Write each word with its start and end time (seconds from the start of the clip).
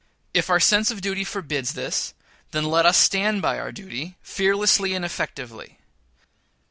If 0.33 0.49
our 0.49 0.59
sense 0.59 0.89
of 0.89 0.99
duty 1.01 1.23
forbids 1.23 1.73
this, 1.75 2.15
then 2.53 2.63
let 2.63 2.87
us 2.87 2.97
stand 2.97 3.43
by 3.43 3.59
our 3.59 3.71
duty, 3.71 4.17
fearlessly 4.23 4.95
and 4.95 5.05
effectively. 5.05 5.77